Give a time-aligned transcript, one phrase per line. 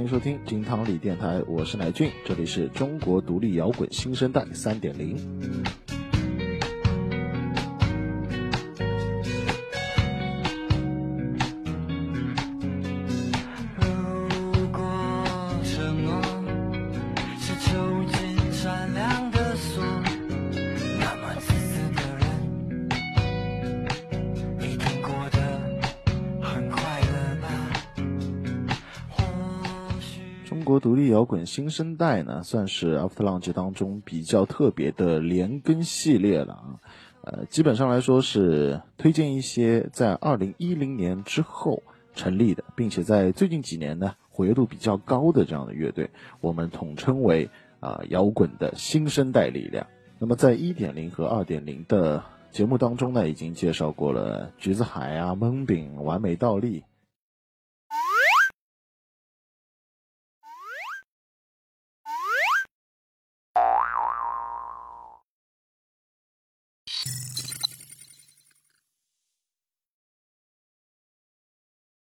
[0.00, 5.14] 欢迎收听金汤力电台，我是乃俊，这里是中国独立摇滚新生代三点零。
[30.50, 36.80] 中国独立摇滚新生代呢，算是 After Lunch 当中比较特别的连更系列了啊。
[37.22, 41.84] 呃，基本上来说是推荐一些在二零一零年之后
[42.16, 47.48] 成立的，并且在最近几年呢活跃度比较高的这样的乐队，我们统称为
[47.78, 49.86] 啊摇滚的新生代力量。
[50.18, 56.82] 那么在一点零和二点零的节目当中呢，已经介绍过了橘子海啊、蒙饼、完美倒立